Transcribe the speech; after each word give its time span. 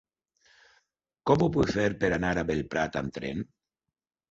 Com 1.31 1.43
ho 1.43 1.51
puc 1.59 1.75
fer 1.77 1.85
per 2.05 2.11
anar 2.19 2.33
a 2.39 2.47
Bellprat 2.51 3.01
amb 3.05 3.17
tren? 3.21 3.49